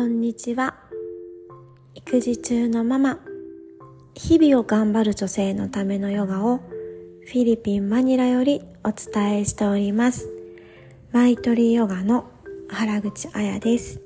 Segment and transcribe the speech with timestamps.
[0.00, 0.76] こんにちは。
[1.94, 3.20] 育児中のママ、
[4.14, 10.26] 日々を頑張る女性のためのヨガをフィリピン・マニラよりお伝えしております。
[11.12, 12.30] マイトリヨガの
[12.70, 14.00] 原口彩です。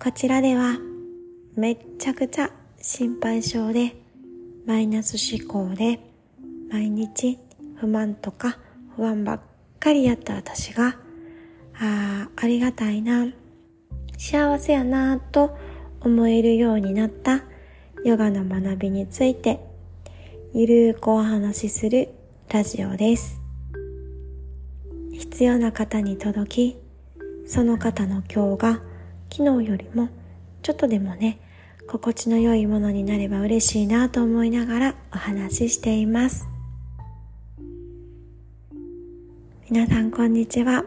[0.00, 0.78] こちらでは
[1.56, 3.96] めっちゃくちゃ心配性で
[4.66, 5.98] マイナス思考で
[6.70, 7.40] 毎日
[7.74, 8.56] 不満とか
[8.94, 9.40] 不安ばっ
[9.80, 10.96] かりやった私が
[11.74, 13.26] ああ、ありがたいな、
[14.22, 15.56] 幸せやなぁと
[16.02, 17.42] 思えるようになった
[18.04, 19.60] ヨガの学びについて
[20.52, 22.10] ゆるーくお話しする
[22.50, 23.40] ラジオです。
[25.14, 26.76] 必要な方に届き、
[27.46, 28.82] その方の今日が
[29.32, 30.10] 昨日よりも
[30.60, 31.40] ちょっとでもね、
[31.88, 36.46] 心地の良いものになれば嬉しいなと思いながらお話ししています。
[39.70, 40.84] 皆さんこんにちは。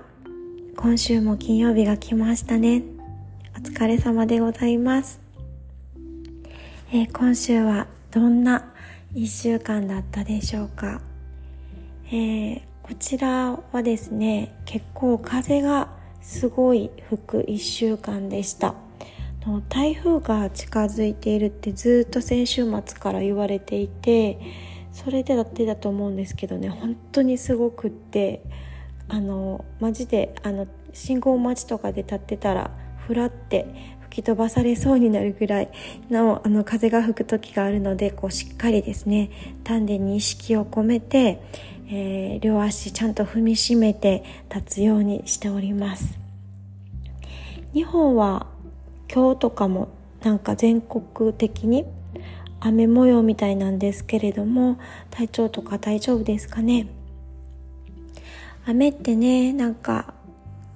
[0.76, 2.93] 今週も金曜日が来ましたね。
[3.64, 5.22] 疲れ様でございます。
[6.92, 8.74] えー、今週はどんな
[9.16, 11.02] 一週間だったでしょうか。
[12.08, 15.88] えー、こちらはですね、結構風が
[16.22, 18.76] すごい吹く一週間でした。
[19.70, 24.40] 台風が近づいているってずっと先週末から言われていて
[24.94, 28.42] それでだってだと思うんですけどね本当にすごくって
[29.10, 32.72] あのマジであの信号待ちとかで立ってたら
[33.08, 33.68] ふらって
[34.02, 35.70] 吹き飛ばされそうになるぐらい
[36.10, 39.32] のあの風が吹く時があるのでこうしっかりですね
[39.64, 41.42] 丹田に意識を込めて、
[41.88, 46.20] えー、両足ちゃんと踏みしめて立つようにしております。
[47.74, 48.46] 日本は
[49.12, 49.90] 今日とかも
[50.22, 51.86] なんか全国的に
[52.60, 54.78] 雨模様みたいなんですけれども
[55.10, 56.88] 体調とか大丈夫ですかね。
[58.66, 60.14] 雨ってねなんか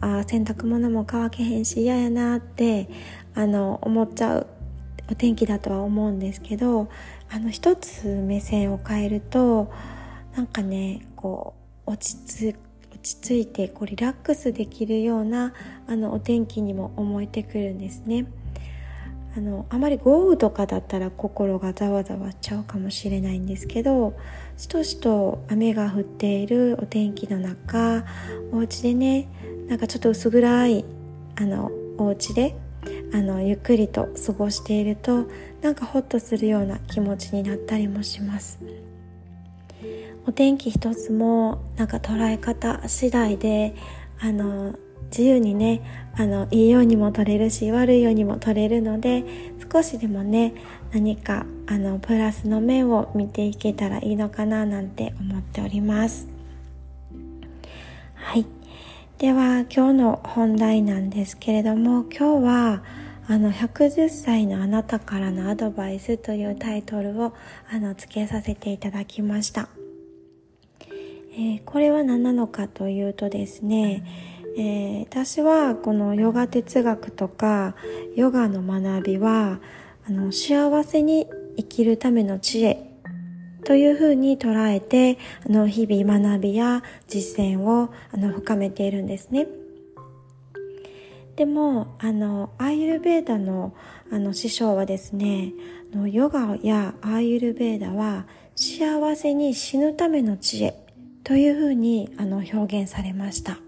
[0.01, 2.89] あ洗濯物も乾けへんし嫌やなって
[3.33, 4.47] あの思っちゃう
[5.09, 6.89] お天気だとは思うんですけど
[7.29, 9.71] あの一つ目線を変えると
[10.35, 11.53] なんかねこ
[11.85, 12.57] う落ち着
[12.93, 15.53] 落ち着いてこうリラックスできるような
[15.87, 18.25] あのお天気にも思えてくるんですね。
[19.37, 24.17] あのあまり豪雨とかだったら心がざわざわしちゃうかもしれないんですけど
[24.57, 28.03] しとしと雨が降っているお天気の中
[28.51, 29.29] お家でね
[29.69, 30.85] なんかちょっと薄暗い
[31.35, 32.55] あのお家で
[33.13, 35.27] あのゆっくりと過ごしていると
[35.61, 38.59] なんかホッとするような気持ちになったりもします。
[40.25, 43.75] お天気一つもなんか捉え方次第で
[44.19, 44.75] あの
[45.09, 45.81] 自由にね
[46.15, 49.23] あのいいようにも取れるし悪いようにも取れるので
[49.71, 50.53] 少しでもね
[50.91, 56.27] 何かあのプラスの面を見ていけたらいいのかななんて思っております。
[58.15, 58.45] はい。
[59.19, 62.83] では今日の本題なんですけれども今日は
[63.29, 67.33] あの110歳のあなたからのアドバイスというタイトルを
[67.69, 69.69] あの付けさせていただきました、
[71.33, 74.05] えー、これは何なのかというとですね、
[74.59, 77.75] えー、私はこのヨガ哲学とか
[78.15, 79.59] ヨガの学びは
[80.07, 82.87] あの幸せに生きるための知恵
[83.65, 89.47] というふうに捉えてあの日々学びや実践をあの深めているんですね。
[91.35, 93.75] でもあのアーユルベーダの
[94.11, 95.53] あの師匠はですね
[96.11, 98.25] ヨガやアーユルベーダは
[98.55, 100.83] 幸せに死ぬための知恵
[101.23, 103.66] というふうにあの表現されました。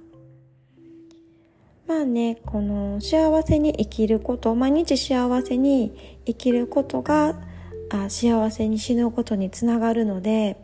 [1.89, 7.41] まあね、この幸せに生きること、毎日幸せに生きることが
[7.89, 10.61] あ幸せに死ぬことにつながるので、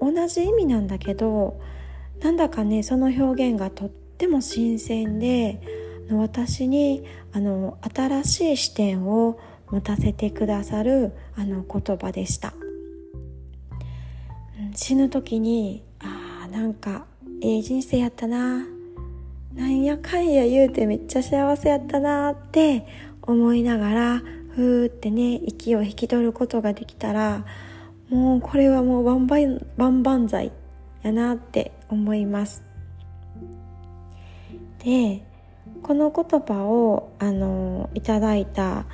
[0.00, 1.60] 同じ意味なんだけど、
[2.20, 5.60] なんだかね、その表現がとっても新鮮で、
[6.10, 9.38] 私にあの新しい視点を
[9.70, 12.54] 持たせてくださるあの言葉でした。
[14.74, 17.06] 死ぬ時に、ああ、なんか、
[17.40, 18.66] ええ人生やったな
[19.56, 22.86] なんやかんや言うてめっちゃ幸せやったなって
[23.22, 24.22] 思いながら
[24.54, 27.44] ふーってね息を引き取ることができたら
[28.10, 30.52] もうこれはもう万々万々歳
[31.02, 32.64] やなって思います
[34.84, 35.22] で
[35.82, 38.84] この言葉をあのいただいた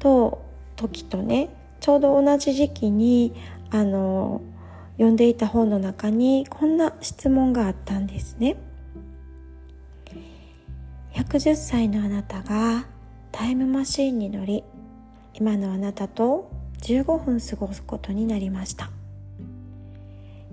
[0.00, 0.44] と
[0.76, 1.48] 時とね
[1.80, 3.34] ちょうど同じ時期に
[3.70, 4.42] あの
[4.92, 8.56] 読んでいた本の中にこんな質問があったんですね。
[11.18, 12.86] 110歳のあなたが
[13.32, 14.62] タイムマシーンに乗り
[15.34, 16.48] 今のあなたと
[16.82, 18.92] 15分過ごすことになりました。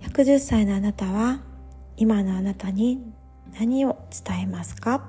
[0.01, 1.41] 110歳のあなたは
[1.97, 2.99] 今のあなたに
[3.59, 5.07] 何を伝えますか？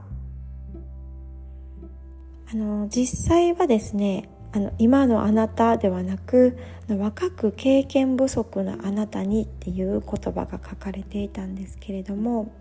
[2.53, 12.53] あの実際はですねあの今のあなたではなく若く経験不足なあなたにっていう言葉が書かれていたんですけれども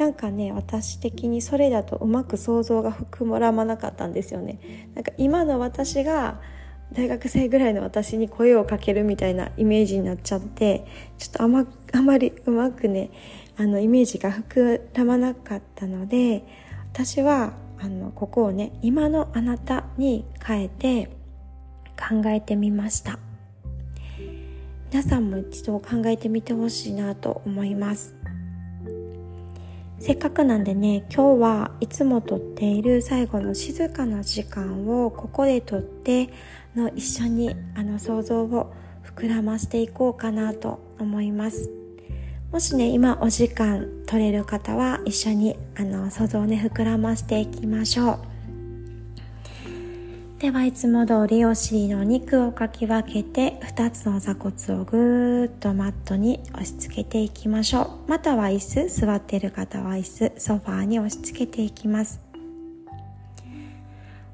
[0.00, 4.88] なんかね私的にそれだとうまく想像が膨らまなかったんですよね。
[4.94, 6.40] なんか今の私が
[6.94, 10.86] 大学生ぐらいの私に声をかけるみたいなイメージになっちゃって
[11.18, 13.10] ちょっとあまあまりうまくね
[13.58, 16.46] あのイメージが膨らまなかったので
[16.94, 21.10] 私はあのここをね今のあなたに変えて
[21.98, 23.18] 考えてみました。
[24.90, 28.19] 皆さんも一度考えてみてほしいなと思います。
[30.00, 36.30] せっかくなんでね今日はいつも撮っている最後の静かな時間をここで撮って
[36.74, 38.72] の一緒にあの想像を
[39.04, 41.70] 膨らましていこうかなと思います。
[42.50, 48.29] もしね今お時間取れる方は一緒にあの想像をね膨らましていきましょう。
[50.40, 58.10] ではいつも通りお尻の肉をかき分けて2つの座骨をぐーっとマットに押し付けていきましょう。
[58.10, 62.22] または椅子座っている方は椅子ソファーに押し付けていきます。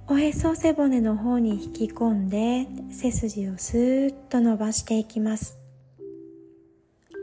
[0.06, 5.58] おへそ背骨の方に引き込んで背筋をスーッと伸ばしていきます。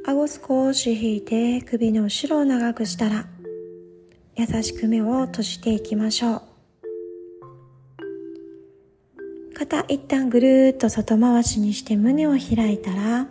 [0.06, 3.28] 顎少し引いて首の後ろを長くしたら
[4.36, 6.53] 優しく目を閉じていきましょう。
[9.74, 13.26] 肩一旦ぐるーっと外回しにして胸を開いたら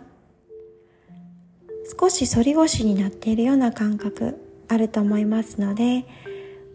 [1.97, 6.05] 少し反り腰になっているような感覚あると思いますので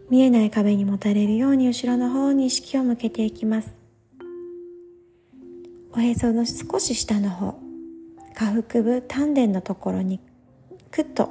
[0.09, 3.75] 見えない壁にもたれるように後ろの方に意識を向けていきます。
[5.93, 7.59] おへその少し下の方
[8.33, 10.19] 下腹部丹田のところに
[10.89, 11.29] クッと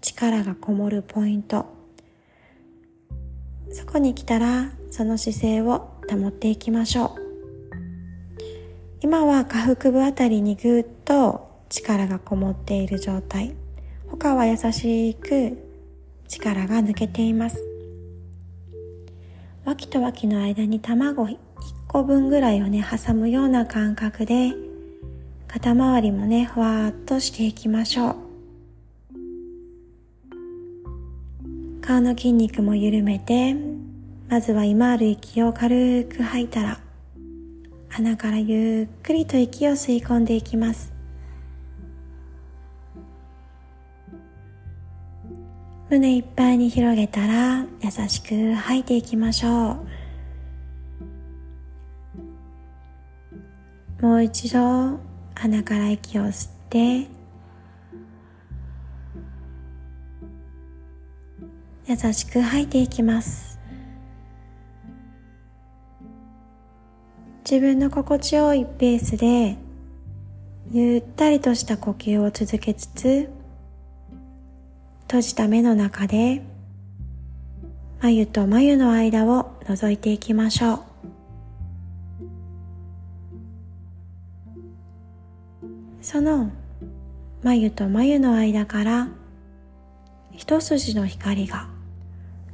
[0.00, 1.66] 力がこもるポイント。
[3.70, 7.19] そこに来たらその姿勢を保っていきましょう。
[9.02, 13.54] 今は下腹部あたりにぐーっと力がこもっている状態。
[14.10, 15.56] 他は優しく
[16.28, 17.64] 力が抜けています。
[19.64, 21.36] 脇と脇の間に卵1
[21.88, 24.52] 個分ぐらいをね挟むような感覚で
[25.48, 28.16] 肩周りもねふわっとしていきましょう。
[31.80, 33.56] 顔の筋肉も緩めて
[34.28, 36.80] まずは今ある息を軽く吐いたら
[37.90, 40.92] 鼻からゆっくりと息を吸い込んでいきます。
[45.90, 49.84] 胸いっぱいに広げたら優しく吐いていきましょ
[54.00, 54.06] う。
[54.06, 54.98] もう一度
[55.34, 57.08] 鼻から息を吸って
[61.86, 63.59] 優しく吐いていきます。
[67.50, 69.56] 自分の心地よいペースで
[70.70, 73.28] ゆったりとした呼吸を続けつつ
[75.08, 76.42] 閉じた目の中で
[78.00, 80.80] 眉と眉の間を覗いていきましょう。
[86.02, 86.52] その
[87.42, 89.08] 眉と眉の間から
[90.30, 91.68] 一筋の光が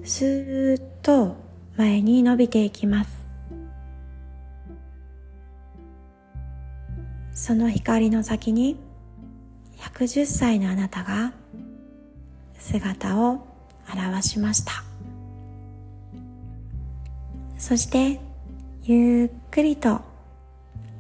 [0.04, 1.36] スーッと
[1.76, 3.25] 前に伸びていきます。
[7.46, 8.76] その光の先に
[9.78, 11.32] 110歳のあなたが
[12.58, 13.46] 姿を
[13.88, 14.82] 現しました。
[17.56, 18.18] そして
[18.82, 20.00] ゆっくりと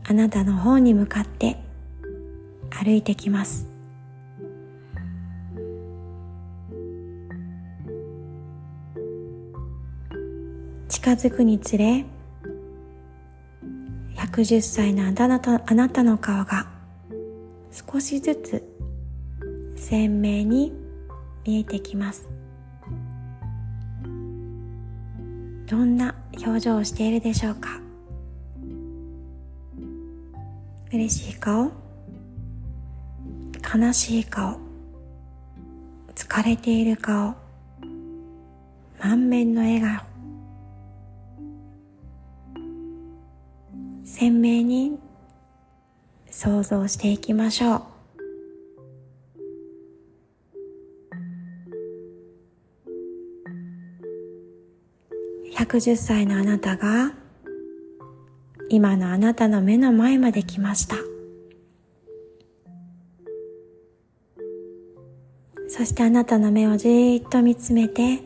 [0.04, 1.56] あなたの方に向かって
[2.70, 3.66] 歩いてきます。
[10.88, 12.04] 近づくにつれ
[14.36, 16.66] 110歳のあなたあなたの顔が
[17.72, 18.62] 少しずつ
[19.76, 20.74] 鮮明に
[21.46, 22.28] 見えてきます。
[25.66, 26.14] どんな
[26.44, 27.80] 表情をしているでしょうか？
[30.92, 31.72] 嬉しい顔？
[33.74, 34.58] 悲しい顔？
[36.14, 37.34] 疲れている顔？
[39.00, 40.15] 満面の笑顔？
[44.18, 44.98] 鮮明に
[46.30, 47.82] 想像していきましょう
[55.54, 57.12] 110歳のあなたが
[58.70, 60.96] 今のあなたの目の前まで来ました
[65.68, 68.22] そしてあなたの目をじーっと見つめて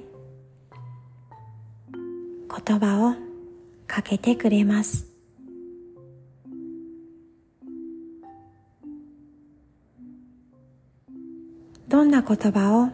[1.90, 3.14] 言葉を
[3.88, 5.09] かけてくれます。
[11.90, 12.88] どんな言葉を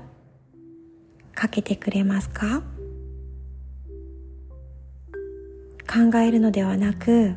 [1.35, 2.63] かけてくれますか？
[5.87, 7.35] 考えるのではなく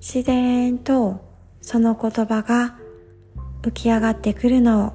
[0.00, 1.20] 自然と
[1.60, 2.78] その言葉が
[3.60, 4.92] 浮き上がってくるのを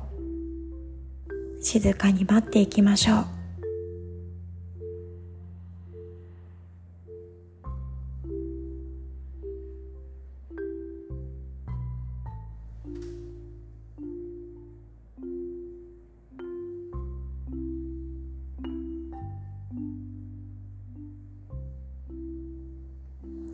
[1.61, 3.25] 静かに待っていきましょう。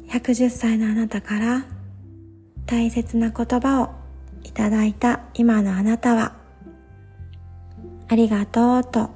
[0.09, 1.65] 110歳のあなたから
[2.65, 3.91] 大切な言葉を
[4.43, 6.35] いただいた今のあなたは
[8.07, 9.11] ありがとうと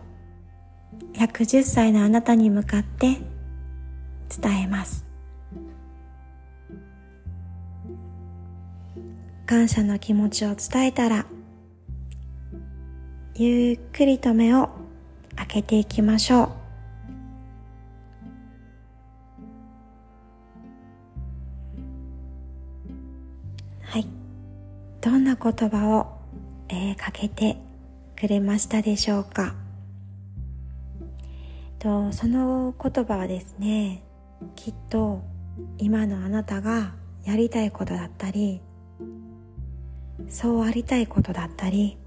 [1.13, 3.17] 110歳のあなたに向かって
[4.41, 5.05] 伝えます。
[9.45, 11.25] 感謝の気持ちを伝えたら
[13.35, 14.69] ゆっくりと目を
[15.35, 16.62] 開けていきましょう。
[25.03, 26.07] どんな言葉を、
[26.69, 27.57] えー、かけて
[28.15, 29.53] くれましたでしょうか？
[31.77, 34.01] とその言葉はですね
[34.55, 35.21] きっと
[35.77, 36.93] 今のあなたが
[37.25, 38.61] やりたいことだったり
[40.29, 41.97] そうありたいことだったり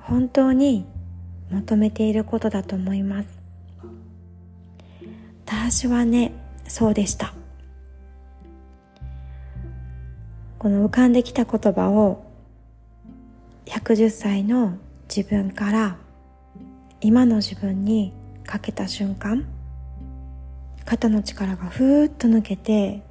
[0.00, 0.84] 本当に
[1.52, 3.28] 求めていることだと思います。
[5.46, 6.32] 私はね
[6.66, 7.34] そうでした。
[10.58, 12.24] この浮かんできた言葉を
[13.66, 14.76] 110歳の
[15.14, 15.96] 自分から
[17.00, 18.12] 今の自分に
[18.44, 19.46] かけた瞬間
[20.84, 23.02] 肩の力がふーっと抜けて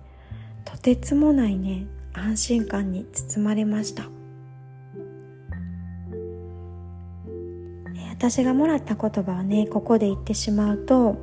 [0.66, 4.10] とてつもないね安心感に包まれました。
[8.12, 11.18] 私がもらった言葉をねここで言ってしまうと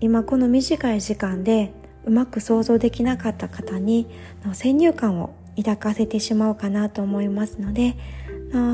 [0.00, 1.74] 今この短い時間で
[2.06, 4.06] うまく想像できなかった方に
[4.54, 7.96] 先入観を抱かせてしまうかなと思いますので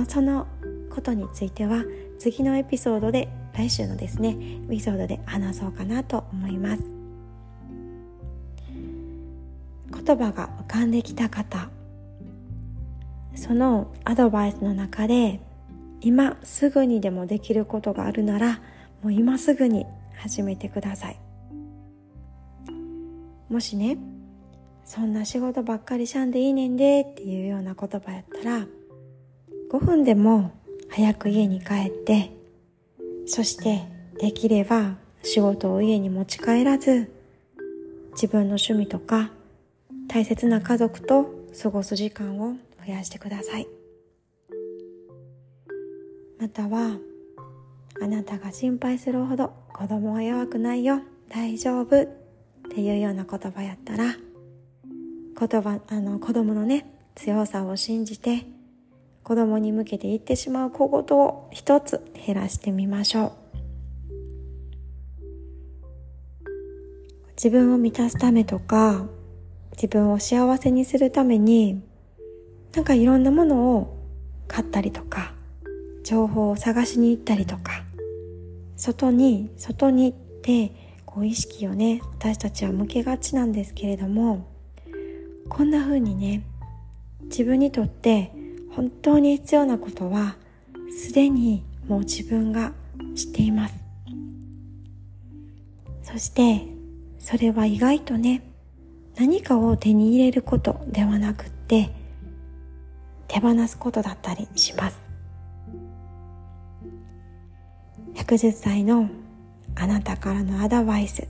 [0.09, 0.47] その
[0.91, 1.85] ことについては
[2.19, 4.37] 次のエピソードで来週のですね
[4.67, 6.85] エピソードで話そうかなと思います。
[10.05, 11.71] 言葉が浮かんできた方
[13.35, 15.41] そのアドバイスの中で
[16.01, 18.61] 今すぐにでもできることがあるなら
[19.03, 19.87] もう今すぐに
[20.17, 21.17] 始めてください。
[23.49, 23.99] もしね
[24.85, 28.67] そんな仕事ばっかりしゃんでいいねんでっていうような言葉やったら
[29.71, 30.53] 5分でも
[30.91, 32.31] 早く家に帰って
[33.27, 33.83] そして
[34.21, 37.11] できれば仕事を家に持ち帰らず
[38.13, 39.31] 自分の趣味とか
[40.09, 41.27] 大切な家族と
[41.61, 42.55] 過ごす時間を
[42.87, 43.67] 増やしてください。
[46.39, 46.99] または
[48.03, 52.07] あなたが心配するほど子供は弱くないよ大丈夫っ
[52.71, 54.15] ていうような言葉やったら
[55.39, 58.47] 言葉あの子供のね強さを信じて
[59.23, 63.33] 子供に向けて言ってしまう小言を一つ減らしてみましょう。
[67.37, 69.07] 自分を満たすためとか
[69.73, 71.83] 自分を幸せにするために
[72.75, 73.99] なんかいろんなものを
[74.47, 75.35] 買ったりとか
[76.05, 77.83] 情報を探しに行ったりとか
[78.77, 80.71] 外に外にって
[81.05, 84.54] こう意識をね私たちは向けがちなんですけれども
[85.49, 86.43] こんな風にね
[87.25, 88.33] 自分にとって
[88.75, 90.37] 本当に必要なことは
[90.91, 92.73] すでにもう自分が
[93.15, 93.75] 知っています。
[96.03, 96.67] そして
[97.19, 98.43] それは意外とね
[99.17, 101.91] 何かを手に入れることではなくって
[103.29, 104.99] 手放すことだったりします。
[108.15, 109.09] 110歳の
[109.75, 111.27] あなたからのアドバイス。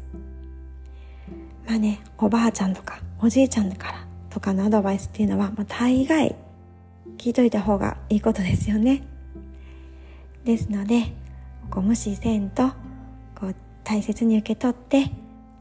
[1.67, 4.04] まあねおばあちゃんとかおじいちゃんから
[4.35, 6.35] とかのアドバイスっていうのは、まあ、大概
[7.19, 9.05] 聞いといた方がいいことですよね。
[10.45, 11.13] ですので、
[11.71, 12.71] こう無視せんと、
[13.37, 15.13] こう大切に受け取って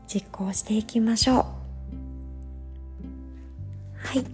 [0.08, 1.36] 実行していきましょう。
[1.36, 1.46] は
[4.20, 4.26] い。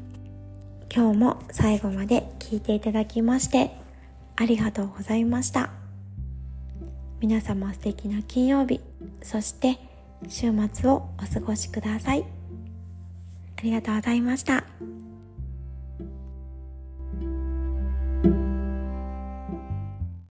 [0.92, 3.76] 今日も最後まで聞いていただきまして
[4.38, 5.70] ありがとうございました。
[7.20, 8.80] 皆様素敵な金曜日、
[9.22, 9.78] そして
[10.30, 12.39] 週末をお過ごしください。
[13.60, 14.64] ありがとうございました。